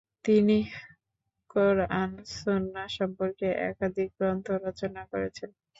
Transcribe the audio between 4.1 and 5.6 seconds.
গ্রন্থ রচনা করেছেন।